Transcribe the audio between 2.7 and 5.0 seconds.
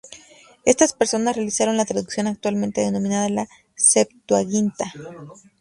denominada la Septuaginta.